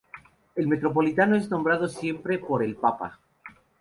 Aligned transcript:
El 0.55 0.67
metropolitano 0.67 1.35
es 1.35 1.51
nombrado 1.51 1.87
siempre 1.87 2.39
por 2.39 2.63
el 2.63 2.75
papa. 2.75 3.19